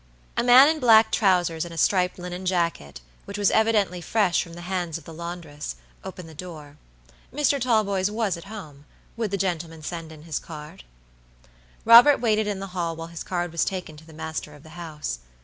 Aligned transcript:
A 0.35 0.41
man 0.43 0.67
in 0.67 0.79
black 0.79 1.11
trousers 1.11 1.63
and 1.63 1.71
a 1.71 1.77
striped 1.77 2.17
linen 2.17 2.43
jacket, 2.47 3.01
which 3.25 3.37
was 3.37 3.51
evidently 3.51 4.01
fresh 4.01 4.41
from 4.41 4.53
the 4.55 4.61
hands 4.61 4.97
of 4.97 5.03
the 5.03 5.13
laundress, 5.13 5.75
opened 6.03 6.27
the 6.27 6.33
door. 6.33 6.77
Mr. 7.31 7.61
Talboys 7.61 8.09
was 8.09 8.35
at 8.35 8.45
home. 8.45 8.85
Would 9.15 9.29
the 9.29 9.37
gentleman 9.37 9.83
send 9.83 10.11
in 10.11 10.23
his 10.23 10.39
card? 10.39 10.85
Robert 11.85 12.17
waited 12.19 12.47
in 12.47 12.59
the 12.59 12.73
hall 12.73 12.95
while 12.95 13.09
his 13.09 13.23
card 13.23 13.51
was 13.51 13.63
taken 13.63 13.95
to 13.97 14.03
the 14.07 14.11
master 14.11 14.55
of 14.55 14.63
the 14.63 14.69
house. 14.69 15.19